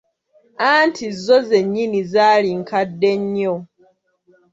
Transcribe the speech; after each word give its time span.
Anti 0.73 1.07
zo 1.23 1.37
zennyini 1.47 1.99
zaali 2.11 2.49
nkadde 2.59 3.11
nnyo. 3.21 3.55